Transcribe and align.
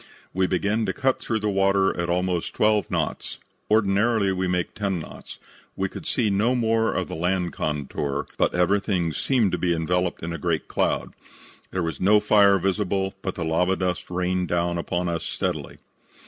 "We 0.33 0.47
began 0.47 0.87
to 0.87 0.93
cut 0.93 1.19
through 1.19 1.41
the 1.41 1.49
water 1.51 1.95
at 1.95 2.09
almost 2.09 2.55
twelve 2.55 2.89
knots. 2.89 3.37
Ordinarily 3.69 4.31
we 4.31 4.47
make 4.47 4.73
ten 4.73 4.97
knots. 4.99 5.37
We 5.75 5.89
could 5.89 6.07
see 6.07 6.31
no 6.31 6.55
more 6.55 6.91
of 6.91 7.07
the 7.07 7.13
land 7.15 7.53
contour, 7.53 8.25
but 8.35 8.55
everything 8.55 9.13
seemed 9.13 9.51
to 9.51 9.59
be 9.59 9.75
enveloped 9.75 10.23
in 10.23 10.33
a 10.33 10.39
great 10.39 10.67
cloud. 10.67 11.13
There 11.69 11.83
was 11.83 12.01
no 12.01 12.19
fire 12.19 12.57
visible, 12.57 13.13
but 13.21 13.35
the 13.35 13.45
lava 13.45 13.75
dust 13.75 14.09
rained 14.09 14.47
down 14.47 14.79
upon 14.79 15.07
us 15.07 15.23
steadily. 15.23 15.77